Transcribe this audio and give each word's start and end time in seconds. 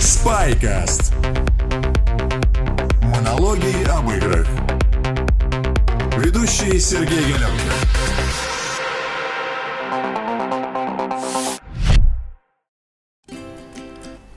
Спайкаст. 0.00 1.12
Монологи 3.02 3.74
об 3.90 4.10
играх. 4.10 4.48
Ведущий 6.16 6.78
Сергей 6.78 7.20
Галенко. 7.20 7.74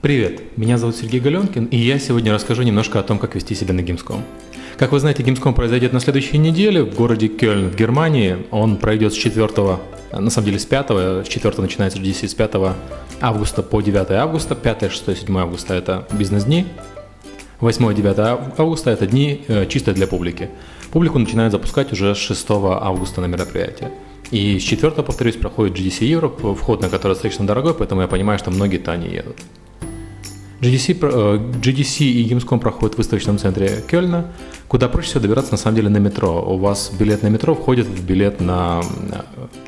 Привет, 0.01 0.57
меня 0.57 0.77
зовут 0.77 0.97
Сергей 0.97 1.21
Галенкин, 1.21 1.65
и 1.65 1.77
я 1.77 1.99
сегодня 1.99 2.33
расскажу 2.33 2.63
немножко 2.63 2.99
о 2.99 3.03
том, 3.03 3.17
как 3.17 3.35
вести 3.35 3.55
себя 3.55 3.73
на 3.73 3.79
Gamescom. 3.79 4.23
Как 4.77 4.91
вы 4.91 4.99
знаете, 4.99 5.23
Gamescom 5.23 5.53
произойдет 5.53 5.93
на 5.93 6.01
следующей 6.01 6.37
неделе 6.37 6.83
в 6.83 6.93
городе 6.93 7.29
Кёльн 7.29 7.69
в 7.69 7.75
Германии. 7.75 8.45
Он 8.51 8.75
пройдет 8.77 9.13
с 9.13 9.15
4, 9.15 9.79
на 10.11 10.29
самом 10.29 10.45
деле 10.45 10.59
с 10.59 10.65
5, 10.65 11.25
с 11.25 11.27
4 11.27 11.55
начинается 11.61 11.99
GDC 11.99 12.27
с 12.27 12.33
5 12.33 12.51
августа 13.21 13.63
по 13.63 13.81
9 13.81 14.11
августа. 14.11 14.55
5, 14.55 14.91
6, 14.91 15.17
7 15.25 15.37
августа– 15.39 15.73
это 15.75 16.07
бизнес-дни. 16.11 16.65
8 17.59 17.93
9 17.93 18.19
августа– 18.57 18.89
это 18.91 19.07
дни 19.07 19.43
э, 19.47 19.65
чисто 19.65 19.93
для 19.93 20.07
публики. 20.07 20.49
Публику 20.91 21.19
начинают 21.19 21.51
запускать 21.51 21.91
уже 21.91 22.13
с 22.13 22.17
6 22.17 22.45
августа 22.49 23.21
на 23.21 23.25
мероприятие. 23.25 23.91
И 24.31 24.59
с 24.59 24.63
4, 24.63 24.91
повторюсь, 25.03 25.35
проходит 25.35 25.77
GDC 25.77 26.01
Europe, 26.01 26.55
вход 26.55 26.81
на 26.81 26.89
который 26.89 27.13
достаточно 27.13 27.47
дорогой, 27.47 27.73
поэтому 27.73 28.01
я 28.01 28.07
понимаю, 28.07 28.37
что 28.39 28.51
многие-то 28.51 28.95
не 28.97 29.07
едут. 29.07 29.37
GDC, 30.61 30.97
э, 31.01 31.37
GDC 31.61 32.03
и 32.03 32.27
Gamescom 32.27 32.59
проходят 32.59 32.95
в 32.95 32.97
выставочном 32.97 33.37
центре 33.37 33.83
Кёльна, 33.87 34.31
куда 34.67 34.87
проще 34.87 35.09
всего 35.09 35.21
добираться 35.21 35.51
на 35.51 35.57
самом 35.57 35.75
деле 35.75 35.89
на 35.89 35.97
метро. 35.97 36.41
У 36.41 36.57
вас 36.57 36.91
билет 36.97 37.23
на 37.23 37.27
метро 37.27 37.53
входит 37.53 37.85
в 37.87 38.05
билет 38.05 38.41
на 38.41 38.81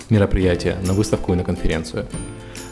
мероприятие, 0.10 0.78
на 0.86 0.94
выставку 0.94 1.34
и 1.34 1.36
на 1.36 1.44
конференцию. 1.44 2.06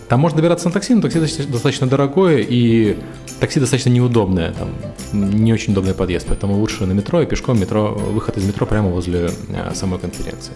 Там 0.09 0.21
можно 0.21 0.37
добираться 0.37 0.67
на 0.67 0.73
такси, 0.73 0.95
но 0.95 1.01
такси 1.01 1.43
достаточно 1.43 1.85
дорогое 1.85 2.37
и 2.37 2.97
такси 3.39 3.59
достаточно 3.59 3.89
неудобное, 3.89 4.53
там 4.53 4.69
не 5.11 5.51
очень 5.51 5.73
удобный 5.73 5.93
подъезд, 5.93 6.27
поэтому 6.27 6.57
лучше 6.57 6.85
на 6.85 6.93
метро 6.93 7.21
и 7.21 7.25
пешком 7.25 7.59
метро, 7.59 7.93
выход 7.93 8.37
из 8.37 8.45
метро 8.45 8.65
прямо 8.65 8.89
возле 8.89 9.29
э, 9.49 9.73
самой 9.73 9.99
конференции. 9.99 10.53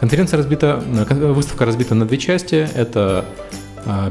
Конференция 0.00 0.38
разбита, 0.38 0.82
э, 1.08 1.32
выставка 1.32 1.66
разбита 1.66 1.94
на 1.94 2.06
две 2.06 2.16
части. 2.16 2.68
Это 2.74 3.26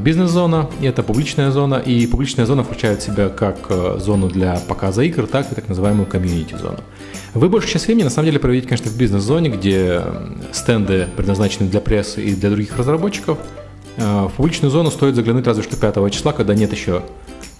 бизнес-зона, 0.00 0.68
и 0.80 0.86
это 0.86 1.02
публичная 1.02 1.50
зона, 1.50 1.76
и 1.76 2.06
публичная 2.06 2.46
зона 2.46 2.62
включает 2.62 3.00
в 3.00 3.04
себя 3.04 3.28
как 3.28 3.56
э, 3.68 3.98
зону 3.98 4.28
для 4.28 4.60
показа 4.68 5.02
игр, 5.02 5.26
так 5.26 5.50
и 5.50 5.54
так 5.54 5.68
называемую 5.68 6.06
комьюнити-зону. 6.06 6.78
Вы 7.34 7.48
большую 7.48 7.72
часть 7.72 7.86
времени 7.86 8.04
на 8.04 8.10
самом 8.10 8.26
деле 8.26 8.38
проведете, 8.38 8.68
конечно, 8.68 8.90
в 8.90 8.96
бизнес-зоне, 8.96 9.48
где 9.48 10.02
стенды 10.52 11.08
предназначены 11.16 11.70
для 11.70 11.80
прессы 11.80 12.22
и 12.22 12.34
для 12.34 12.50
других 12.50 12.76
разработчиков. 12.76 13.38
А, 13.96 14.28
в 14.28 14.32
публичную 14.34 14.70
зону 14.70 14.90
стоит 14.90 15.14
заглянуть 15.14 15.46
разве 15.46 15.62
что 15.62 15.76
5 15.76 16.12
числа, 16.12 16.32
когда 16.32 16.54
нет 16.54 16.72
еще 16.72 17.02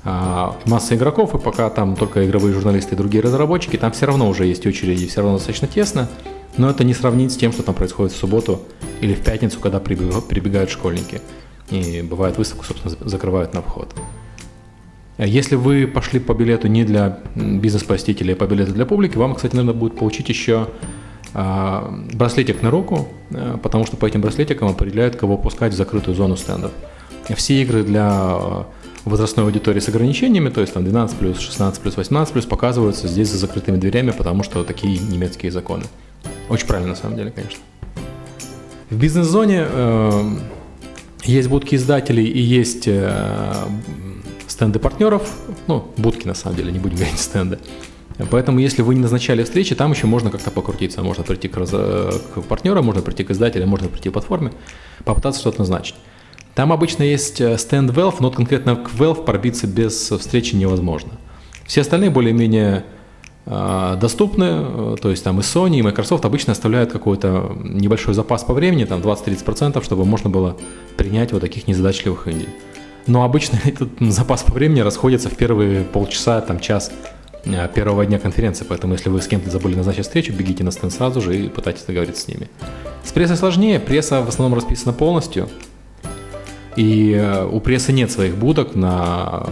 а, 0.04 0.56
массы 0.66 0.96
игроков, 0.96 1.34
и 1.34 1.38
пока 1.38 1.70
там 1.70 1.96
только 1.96 2.26
игровые 2.26 2.52
журналисты 2.52 2.94
и 2.94 2.98
другие 2.98 3.22
разработчики, 3.22 3.76
там 3.76 3.92
все 3.92 4.06
равно 4.06 4.28
уже 4.28 4.44
есть 4.44 4.66
очереди, 4.66 5.06
все 5.06 5.22
равно 5.22 5.38
достаточно 5.38 5.68
тесно, 5.68 6.08
но 6.58 6.68
это 6.68 6.84
не 6.84 6.92
сравнить 6.92 7.32
с 7.32 7.36
тем, 7.36 7.52
что 7.52 7.62
там 7.62 7.74
происходит 7.74 8.12
в 8.12 8.16
субботу 8.16 8.60
или 9.00 9.14
в 9.14 9.22
пятницу, 9.22 9.58
когда 9.58 9.80
прибегают 9.80 10.70
школьники. 10.70 11.22
И 11.72 12.02
бывает 12.02 12.36
выставку, 12.36 12.64
собственно, 12.64 12.94
закрывают 13.08 13.54
на 13.54 13.62
вход. 13.62 13.94
А 15.16 15.26
если 15.26 15.56
вы 15.56 15.86
пошли 15.86 16.20
по 16.20 16.34
билету 16.34 16.68
не 16.68 16.84
для 16.84 17.18
бизнес-посетителей, 17.34 18.34
а 18.34 18.36
по 18.36 18.44
билету 18.44 18.72
для 18.72 18.86
публики, 18.86 19.16
вам, 19.16 19.34
кстати, 19.34 19.56
надо 19.56 19.72
будет 19.72 19.96
получить 19.96 20.28
еще 20.28 20.68
а, 21.34 21.94
браслетик 22.12 22.62
на 22.62 22.70
руку, 22.70 23.08
а, 23.30 23.56
потому 23.58 23.86
что 23.86 23.96
по 23.96 24.06
этим 24.06 24.20
браслетикам 24.20 24.68
определяют, 24.68 25.16
кого 25.16 25.38
пускать 25.38 25.72
в 25.72 25.76
закрытую 25.76 26.14
зону 26.14 26.36
стендов. 26.36 26.72
Все 27.36 27.62
игры 27.62 27.84
для 27.84 28.66
возрастной 29.04 29.46
аудитории 29.46 29.80
с 29.80 29.88
ограничениями, 29.88 30.50
то 30.50 30.60
есть 30.60 30.74
там 30.74 30.84
12 30.84 31.16
плюс, 31.16 31.38
16 31.38 31.80
плюс, 31.80 31.96
18 31.96 32.32
плюс 32.32 32.46
показываются 32.46 33.08
здесь 33.08 33.30
за 33.30 33.38
закрытыми 33.38 33.76
дверями, 33.76 34.10
потому 34.10 34.42
что 34.42 34.64
такие 34.64 34.98
немецкие 34.98 35.50
законы. 35.50 35.84
Очень 36.48 36.66
правильно, 36.66 36.90
на 36.90 36.96
самом 36.96 37.16
деле, 37.16 37.30
конечно. 37.30 37.60
В 38.90 38.96
бизнес-зоне 38.96 39.64
э, 39.68 40.22
есть 41.24 41.48
будки 41.48 41.74
издателей 41.74 42.26
и 42.26 42.40
есть 42.40 42.84
э, 42.86 43.52
стенды 44.46 44.78
партнеров. 44.78 45.30
Ну, 45.66 45.86
будки 45.96 46.26
на 46.26 46.34
самом 46.34 46.56
деле, 46.56 46.72
не 46.72 46.78
будем 46.78 46.96
говорить 46.96 47.18
стенды. 47.18 47.58
Поэтому, 48.30 48.58
если 48.58 48.82
вы 48.82 48.94
не 48.94 49.00
назначали 49.00 49.42
встречи, 49.42 49.74
там 49.74 49.92
еще 49.92 50.06
можно 50.06 50.30
как-то 50.30 50.50
покрутиться. 50.50 51.02
Можно 51.02 51.24
прийти 51.24 51.48
к, 51.48 51.56
раз... 51.56 51.70
к 51.70 52.42
партнерам, 52.48 52.84
можно 52.84 53.02
прийти 53.02 53.24
к 53.24 53.30
издателям, 53.30 53.68
можно 53.68 53.88
прийти 53.88 54.10
к 54.10 54.12
платформе, 54.12 54.52
попытаться 55.04 55.40
что-то 55.40 55.60
назначить. 55.60 55.94
Там 56.54 56.72
обычно 56.72 57.02
есть 57.02 57.40
э, 57.40 57.56
стенд 57.56 57.90
Valve, 57.90 58.16
но 58.20 58.30
конкретно 58.30 58.76
к 58.76 58.90
Valve 58.90 59.24
пробиться 59.24 59.66
без 59.66 59.94
встречи 60.10 60.54
невозможно. 60.54 61.12
Все 61.66 61.80
остальные 61.80 62.10
более-менее 62.10 62.84
доступны, 63.44 64.44
э, 64.48 64.96
то 65.00 65.10
есть 65.10 65.24
там 65.24 65.40
и 65.40 65.42
Sony, 65.42 65.78
и 65.78 65.82
Microsoft 65.82 66.24
обычно 66.24 66.52
оставляют 66.52 66.92
какой-то 66.92 67.56
небольшой 67.62 68.14
запас 68.14 68.44
по 68.44 68.54
времени, 68.54 68.84
там 68.84 69.00
20-30%, 69.00 69.82
чтобы 69.82 70.04
можно 70.04 70.30
было 70.30 70.56
принять 70.96 71.32
вот 71.32 71.40
таких 71.40 71.66
незадачливых 71.66 72.28
инди. 72.28 72.48
Но 73.06 73.24
обычно 73.24 73.58
этот 73.64 73.88
запас 73.98 74.44
по 74.44 74.52
времени 74.52 74.80
расходится 74.80 75.28
в 75.28 75.36
первые 75.36 75.82
полчаса, 75.82 76.40
там 76.40 76.60
час 76.60 76.92
э, 77.44 77.68
первого 77.74 78.06
дня 78.06 78.20
конференции, 78.20 78.64
поэтому 78.68 78.92
если 78.92 79.08
вы 79.08 79.20
с 79.20 79.26
кем-то 79.26 79.50
забыли 79.50 79.74
назначить 79.74 80.04
встречу, 80.04 80.32
бегите 80.32 80.62
на 80.62 80.70
стенд 80.70 80.92
сразу 80.92 81.20
же 81.20 81.36
и 81.36 81.48
пытайтесь 81.48 81.82
договориться 81.82 82.22
с 82.22 82.28
ними. 82.28 82.48
С 83.02 83.10
прессой 83.10 83.36
сложнее, 83.36 83.80
пресса 83.80 84.22
в 84.22 84.28
основном 84.28 84.56
расписана 84.56 84.92
полностью, 84.92 85.48
и 86.76 87.12
э, 87.12 87.44
у 87.44 87.58
прессы 87.58 87.92
нет 87.92 88.12
своих 88.12 88.36
будок 88.36 88.76
на 88.76 89.46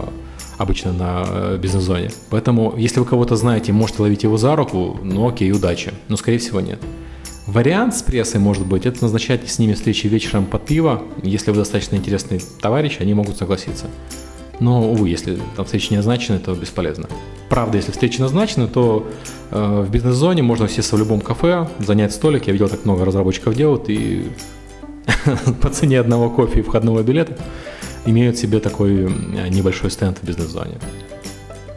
обычно 0.61 0.93
на 0.93 1.23
э, 1.25 1.57
бизнес-зоне. 1.57 2.11
Поэтому, 2.29 2.75
если 2.77 2.99
вы 2.99 3.05
кого-то 3.05 3.35
знаете, 3.35 3.73
можете 3.73 4.03
ловить 4.03 4.23
его 4.23 4.37
за 4.37 4.55
руку, 4.55 4.99
ну 5.03 5.27
окей, 5.27 5.51
удачи. 5.51 5.91
Но, 6.07 6.17
скорее 6.17 6.37
всего, 6.37 6.61
нет. 6.61 6.79
Вариант 7.47 7.95
с 7.95 8.03
прессой 8.03 8.39
может 8.39 8.65
быть, 8.65 8.85
это 8.85 9.01
назначать 9.01 9.49
с 9.49 9.57
ними 9.57 9.73
встречи 9.73 10.07
вечером 10.07 10.45
под 10.45 10.65
пиво. 10.65 11.01
Если 11.23 11.49
вы 11.49 11.57
достаточно 11.57 11.95
интересный 11.95 12.41
товарищ, 12.61 12.97
они 12.99 13.13
могут 13.13 13.37
согласиться. 13.37 13.87
Но, 14.59 14.91
увы, 14.91 15.09
если 15.09 15.39
там 15.55 15.65
встречи 15.65 15.89
не 15.89 15.97
назначены, 15.97 16.37
то 16.37 16.53
бесполезно. 16.53 17.07
Правда, 17.49 17.77
если 17.77 17.91
встречи 17.91 18.21
назначены, 18.21 18.67
то 18.67 19.07
э, 19.49 19.81
в 19.81 19.89
бизнес-зоне 19.89 20.43
можно 20.43 20.69
сесть 20.69 20.91
в 20.91 20.97
любом 20.97 21.21
кафе, 21.21 21.67
занять 21.79 22.13
столик. 22.13 22.45
Я 22.45 22.53
видел, 22.53 22.69
так 22.69 22.85
много 22.85 23.03
разработчиков 23.03 23.55
делают, 23.55 23.89
и 23.89 24.27
по 25.61 25.69
цене 25.69 25.99
одного 25.99 26.29
кофе 26.29 26.59
и 26.59 26.61
входного 26.61 27.01
билета 27.01 27.37
имеют 28.05 28.37
себе 28.37 28.59
такой 28.59 29.11
небольшой 29.49 29.91
стенд 29.91 30.17
в 30.21 30.25
бизнес-зоне. 30.25 30.77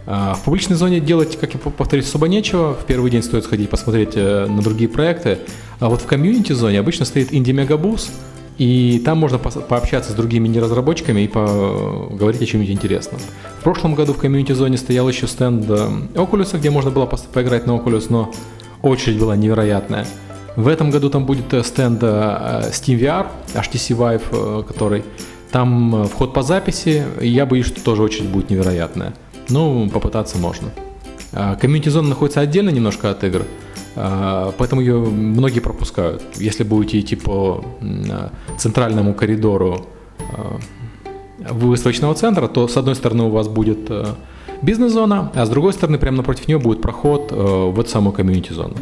А, 0.06 0.34
в 0.34 0.42
публичной 0.42 0.76
зоне 0.76 1.00
делать, 1.00 1.38
как 1.38 1.54
я 1.54 1.60
повторюсь, 1.60 2.06
особо 2.06 2.28
нечего. 2.28 2.74
В 2.74 2.84
первый 2.84 3.10
день 3.10 3.22
стоит 3.22 3.44
сходить 3.44 3.70
посмотреть 3.70 4.12
э, 4.14 4.46
на 4.46 4.62
другие 4.62 4.88
проекты. 4.88 5.38
А 5.80 5.88
вот 5.88 6.02
в 6.02 6.06
комьюнити-зоне 6.06 6.78
обычно 6.78 7.06
стоит 7.06 7.32
инди-мегабус, 7.32 8.10
и 8.58 9.02
там 9.04 9.18
можно 9.18 9.38
пообщаться 9.38 10.12
с 10.12 10.14
другими 10.14 10.46
неразработчиками 10.46 11.22
и 11.22 11.28
поговорить 11.28 12.42
о 12.42 12.46
чем-нибудь 12.46 12.72
интересном. 12.72 13.20
В 13.60 13.62
прошлом 13.62 13.94
году 13.94 14.12
в 14.12 14.18
комьюнити-зоне 14.18 14.76
стоял 14.76 15.08
еще 15.08 15.26
стенд 15.26 15.64
э, 15.68 15.88
Oculus, 16.14 16.56
где 16.58 16.70
можно 16.70 16.90
было 16.90 17.06
поиграть 17.06 17.66
на 17.66 17.72
Oculus, 17.72 18.06
но 18.10 18.32
очередь 18.82 19.18
была 19.18 19.36
невероятная. 19.36 20.06
В 20.56 20.68
этом 20.68 20.90
году 20.90 21.08
там 21.08 21.24
будет 21.24 21.52
э, 21.54 21.62
стенд 21.64 22.02
Steam 22.02 23.00
VR, 23.00 23.26
HTC 23.54 23.96
Vive, 23.96 24.64
который 24.64 25.02
там 25.54 25.94
э, 25.94 26.04
вход 26.08 26.34
по 26.34 26.42
записи, 26.42 27.04
я 27.20 27.46
боюсь, 27.46 27.66
что 27.66 27.80
тоже 27.80 28.02
очередь 28.02 28.28
будет 28.28 28.50
невероятная. 28.50 29.14
Ну, 29.48 29.88
попытаться 29.88 30.36
можно. 30.36 30.70
А, 31.32 31.54
комьюнити-зона 31.54 32.08
находится 32.08 32.40
отдельно 32.40 32.70
немножко 32.70 33.08
от 33.08 33.22
игр, 33.22 33.44
а, 33.94 34.52
поэтому 34.58 34.80
ее 34.80 34.96
многие 34.98 35.60
пропускают. 35.60 36.24
Если 36.34 36.64
будете 36.64 36.98
идти 36.98 37.14
по 37.14 37.64
центральному 38.58 39.14
коридору 39.14 39.86
а, 40.18 40.58
выставочного 41.38 42.16
центра, 42.16 42.48
то 42.48 42.66
с 42.66 42.76
одной 42.76 42.96
стороны 42.96 43.22
у 43.22 43.30
вас 43.30 43.46
будет 43.46 43.90
э, 43.90 44.06
бизнес-зона, 44.62 45.30
а 45.34 45.46
с 45.46 45.48
другой 45.48 45.72
стороны 45.72 45.98
прямо 45.98 46.16
напротив 46.16 46.48
нее 46.48 46.58
будет 46.58 46.82
проход 46.82 47.30
э, 47.30 47.36
в 47.36 47.78
эту 47.78 47.90
самую 47.90 48.12
комьюнити-зону. 48.12 48.74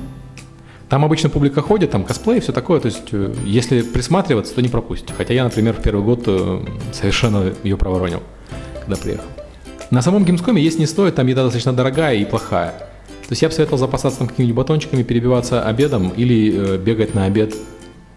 Там 0.93 1.07
обычно 1.07 1.31
публика 1.31 1.63
ходит, 1.63 1.91
там 1.91 2.05
косплей, 2.05 2.41
все 2.41 2.53
такое. 2.53 2.79
То 2.79 2.85
есть, 2.85 3.09
э, 3.13 3.33
если 3.47 3.81
присматриваться, 3.81 4.55
то 4.55 4.61
не 4.61 4.69
пропустите. 4.69 5.15
Хотя 5.17 5.33
я, 5.33 5.43
например, 5.43 5.73
в 5.73 5.81
первый 5.81 6.05
год 6.05 6.25
э, 6.27 6.67
совершенно 6.93 7.55
ее 7.63 7.79
проворонил, 7.79 8.23
когда 8.81 8.97
приехал. 8.97 9.25
На 9.91 10.03
самом 10.03 10.27
геймскоме 10.27 10.61
есть 10.61 10.79
не 10.79 10.85
стоит, 10.85 11.15
там 11.15 11.27
еда 11.29 11.45
достаточно 11.45 11.73
дорогая 11.73 12.17
и 12.17 12.27
плохая. 12.27 12.73
То 12.73 13.31
есть 13.31 13.41
я 13.41 13.49
бы 13.49 13.55
советовал 13.55 13.79
запасаться 13.79 14.19
там 14.19 14.29
какими-нибудь 14.29 14.55
батончиками, 14.55 15.03
перебиваться 15.03 15.67
обедом 15.67 16.11
или 16.11 16.55
э, 16.55 16.77
бегать 16.77 17.15
на 17.15 17.25
обед, 17.25 17.55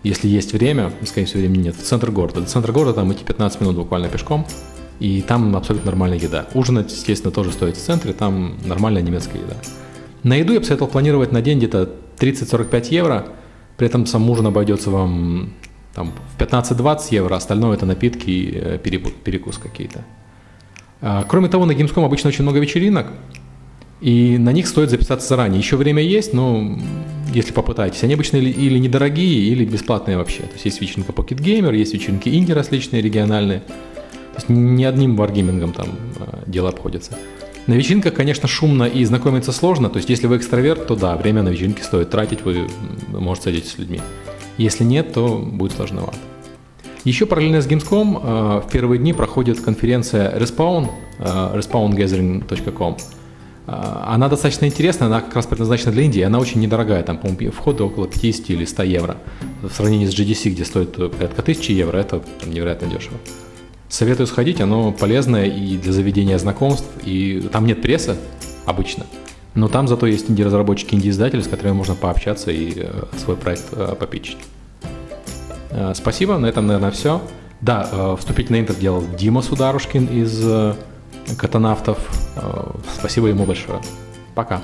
если 0.04 0.27
есть 0.27 0.51
время, 0.51 0.92
скорее 1.06 1.27
всего, 1.27 1.39
времени 1.39 1.63
нет, 1.63 1.77
в 1.77 1.81
центр 1.81 2.12
города. 2.12 2.42
До 2.42 2.48
центра 2.48 2.74
города 2.74 2.95
там 2.95 3.13
идти 3.13 3.24
15 3.24 3.62
минут 3.62 3.77
буквально 3.77 4.10
пешком, 4.10 4.45
и 5.00 5.22
там 5.22 5.56
абсолютно 5.56 5.92
нормальная 5.92 6.19
еда. 6.19 6.45
Ужинать, 6.54 6.92
естественно, 6.92 7.31
тоже 7.31 7.54
стоит 7.54 7.77
в 7.77 7.81
центре, 7.81 8.12
там 8.12 8.57
нормальная 8.66 9.01
немецкая 9.01 9.39
еда. 9.39 9.56
На 10.24 10.33
еду 10.36 10.51
я 10.51 10.60
бы 10.60 10.66
советовал 10.66 10.92
планировать 10.92 11.31
на 11.31 11.42
день 11.42 11.60
где-то 11.60 11.89
30-45 12.19 12.88
евро, 12.91 13.27
при 13.77 13.88
этом 13.88 14.06
сам 14.06 14.29
ужин 14.29 14.47
обойдется 14.47 14.89
вам 14.89 15.53
там 15.94 16.12
в 16.38 16.41
15-20 16.41 17.00
евро, 17.12 17.35
остальное 17.35 17.75
это 17.75 17.85
напитки 17.85 18.29
и 18.29 18.77
перекус 18.77 19.57
какие-то. 19.57 20.03
А, 21.01 21.23
кроме 21.27 21.47
того, 21.50 21.65
на 21.65 21.71
Gamescom 21.71 22.06
обычно 22.06 22.29
очень 22.29 22.44
много 22.44 22.59
вечеринок, 22.59 23.07
и 24.01 24.38
на 24.38 24.51
них 24.51 24.67
стоит 24.67 24.89
записаться 24.89 25.27
заранее. 25.27 25.59
Еще 25.59 25.77
время 25.77 26.03
есть, 26.03 26.33
но 26.33 26.77
если 27.33 27.53
попытаетесь. 27.53 28.03
Они 28.03 28.13
обычно 28.13 28.38
или, 28.38 28.77
недорогие, 28.77 29.50
или 29.50 29.65
бесплатные 29.65 30.17
вообще. 30.17 30.41
То 30.44 30.53
есть 30.53 30.65
есть 30.65 30.81
вечеринка 30.81 31.12
Pocket 31.12 31.38
Gamer, 31.38 31.75
есть 31.75 31.94
вечеринки 31.94 32.29
инди 32.29 32.51
различные, 32.51 33.01
региональные. 33.01 33.62
То 33.62 34.35
есть 34.35 34.50
не 34.50 34.83
одним 34.83 35.15
варгеймингом 35.15 35.71
там 35.71 35.88
э, 36.19 36.44
дело 36.45 36.69
обходится. 36.69 37.17
На 37.67 37.73
вечеринках, 37.73 38.13
конечно, 38.13 38.47
шумно 38.47 38.83
и 38.83 39.03
знакомиться 39.06 39.51
сложно. 39.51 39.89
То 39.89 39.97
есть 39.97 40.09
если 40.09 40.27
вы 40.27 40.38
экстраверт, 40.38 40.85
то 40.88 40.95
да, 40.95 41.15
время 41.17 41.41
на 41.41 41.50
вечеринке 41.50 41.83
стоит 41.83 42.12
тратить, 42.12 42.41
вы 42.41 42.67
можете 43.07 43.45
садиться 43.45 43.71
с 43.71 43.77
людьми. 43.79 44.01
Если 44.57 44.83
нет, 44.83 45.13
то 45.13 45.39
будет 45.39 45.73
сложновато. 45.73 46.17
Еще 47.06 47.25
параллельно 47.25 47.62
с 47.62 47.67
Gamescom 47.67 48.62
э, 48.63 48.67
в 48.67 48.71
первые 48.71 49.00
дни 49.00 49.13
проходит 49.13 49.62
конференция 49.62 50.35
Respawn, 50.38 50.89
э, 51.19 51.23
respawngathering.com. 51.56 52.97
Э, 53.67 54.01
она 54.06 54.27
достаточно 54.27 54.65
интересная, 54.65 55.07
она 55.07 55.21
как 55.21 55.35
раз 55.35 55.45
предназначена 55.45 55.91
для 55.91 56.03
Индии, 56.03 56.21
она 56.21 56.39
очень 56.39 56.62
недорогая, 56.62 57.03
там, 57.03 57.17
по-моему, 57.17 57.51
входы 57.51 57.83
около 57.83 58.07
50 58.07 58.50
или 58.50 58.65
100 58.65 58.83
евро. 58.83 59.17
В 59.62 59.71
сравнении 59.71 60.07
с 60.07 60.19
GDC, 60.19 60.50
где 60.50 60.65
стоит 60.65 60.94
порядка 60.94 61.41
1000 61.44 61.73
евро, 61.73 61.97
это 61.97 62.23
невероятно 62.45 62.88
дешево. 62.88 63.17
Советую 63.89 64.27
сходить, 64.27 64.61
оно 64.61 64.91
полезное 64.91 65.45
и 65.45 65.77
для 65.77 65.93
заведения 65.93 66.37
знакомств, 66.37 66.87
и 67.03 67.47
там 67.51 67.65
нет 67.65 67.81
прессы 67.81 68.17
обычно, 68.65 69.05
но 69.53 69.67
там 69.67 69.87
зато 69.87 70.07
есть 70.07 70.29
инди-разработчики, 70.29 70.95
инди-издатели, 70.95 71.41
с 71.41 71.47
которыми 71.47 71.73
можно 71.73 71.95
пообщаться 71.95 72.51
и 72.51 72.73
э, 72.75 73.03
свой 73.17 73.37
проект 73.37 73.65
э, 73.71 73.95
попичить. 73.97 74.37
Э, 75.69 75.93
спасибо, 75.95 76.37
на 76.37 76.47
этом, 76.47 76.67
наверное, 76.67 76.91
все. 76.91 77.21
Да, 77.61 77.87
э, 77.91 78.15
вступительный 78.19 78.59
интер 78.59 78.75
делал 78.75 79.03
Дима 79.17 79.41
Сударушкин 79.41 80.05
из 80.07 80.45
Катанавтов. 81.38 81.97
Спасибо 82.99 83.27
ему 83.27 83.45
большое. 83.45 83.81
Пока. 84.35 84.61